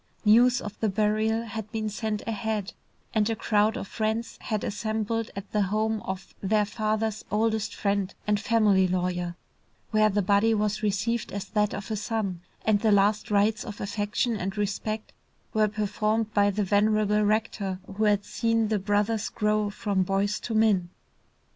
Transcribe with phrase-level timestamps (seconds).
[0.25, 2.73] News of the burial had been sent ahead,
[3.13, 8.15] and a crowd of friends had assembled at the home of their father's oldest friend
[8.25, 9.35] and family lawyer,
[9.91, 13.79] where the body was received as that of a son, and the last rites of
[13.79, 15.13] affection and respect
[15.53, 20.55] were performed by the venerable rector who had seen the brothers grow from boys to
[20.55, 20.89] men.